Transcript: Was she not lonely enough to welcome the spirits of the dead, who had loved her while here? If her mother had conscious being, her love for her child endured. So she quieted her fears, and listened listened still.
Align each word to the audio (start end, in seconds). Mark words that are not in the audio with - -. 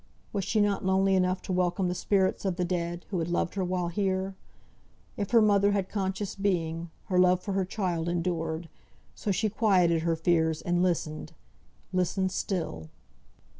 Was 0.33 0.43
she 0.43 0.59
not 0.59 0.83
lonely 0.83 1.13
enough 1.13 1.43
to 1.43 1.53
welcome 1.53 1.87
the 1.87 1.93
spirits 1.93 2.43
of 2.43 2.55
the 2.55 2.65
dead, 2.65 3.05
who 3.11 3.19
had 3.19 3.27
loved 3.29 3.53
her 3.53 3.63
while 3.63 3.89
here? 3.89 4.33
If 5.15 5.29
her 5.29 5.43
mother 5.43 5.73
had 5.73 5.89
conscious 5.89 6.33
being, 6.33 6.89
her 7.05 7.19
love 7.19 7.39
for 7.43 7.51
her 7.51 7.65
child 7.65 8.09
endured. 8.09 8.67
So 9.13 9.29
she 9.29 9.47
quieted 9.47 10.01
her 10.01 10.15
fears, 10.15 10.63
and 10.63 10.81
listened 10.81 11.33
listened 11.93 12.31
still. 12.31 12.89